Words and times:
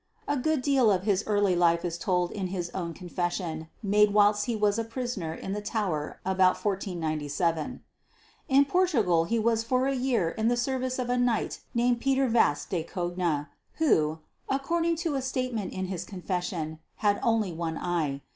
A 0.27 0.35
good 0.35 0.63
deal 0.63 0.89
of 0.89 1.03
his 1.03 1.23
early 1.27 1.55
life 1.55 1.85
is 1.85 1.95
told 1.99 2.31
in 2.31 2.47
his 2.47 2.71
own 2.71 2.91
confession 2.91 3.67
made 3.83 4.15
whilst 4.15 4.47
he 4.47 4.55
was 4.55 4.79
a 4.79 4.83
prisoner 4.83 5.31
in 5.35 5.53
the 5.53 5.61
Tower 5.61 6.19
about 6.25 6.55
1497. 6.57 7.83
In 8.49 8.65
Portugal 8.65 9.25
he 9.25 9.37
was 9.37 9.63
for 9.63 9.85
a 9.85 9.93
year 9.93 10.31
in 10.31 10.47
the 10.47 10.57
service 10.57 10.97
of 10.97 11.11
a 11.11 11.17
Knight 11.19 11.59
named 11.75 12.01
Peter 12.01 12.27
Vacz 12.27 12.67
de 12.67 12.83
Cogna, 12.83 13.49
who, 13.73 14.17
according 14.49 14.95
to 14.95 15.13
a 15.13 15.21
statement 15.21 15.71
in 15.71 15.85
his 15.85 16.03
confession, 16.03 16.79
had 16.95 17.19
only 17.21 17.51
one 17.53 17.77
eye. 17.77 18.21